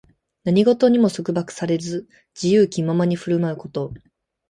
[0.45, 3.93] 何事にも束縛されず、自由気ままに振る舞うこと。